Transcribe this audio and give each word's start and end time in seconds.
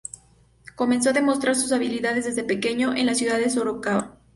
Comenzó 0.75 1.11
a 1.11 1.13
demostrar 1.13 1.55
sus 1.55 1.71
habilidades 1.73 2.25
desde 2.25 2.43
pequeño 2.43 2.95
en 2.95 3.05
la 3.05 3.13
ciudad 3.13 3.37
de 3.37 3.51
Sorocaba. 3.51 4.17